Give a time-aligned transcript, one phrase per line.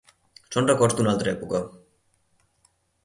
[0.55, 1.61] Són records d'una altra època.